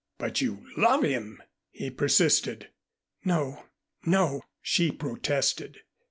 [0.17, 2.71] "But you love him," he persisted.
[3.23, 3.65] "No,
[4.03, 5.81] no," she protested.